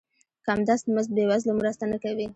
کم 0.45 0.59
دست 0.69 0.85
مزد 0.93 1.11
بې 1.15 1.23
وزلو 1.29 1.53
مرسته 1.59 1.83
نه 1.91 1.97
کوي. 2.03 2.27